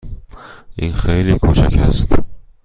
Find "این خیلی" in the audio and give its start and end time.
0.75-1.39